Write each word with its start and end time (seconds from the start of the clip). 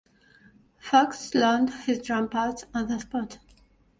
Fox 0.79 1.35
learned 1.35 1.69
his 1.85 2.01
drum 2.01 2.27
parts 2.27 2.65
on 2.73 2.87
the 2.87 2.97
spot. 2.99 3.37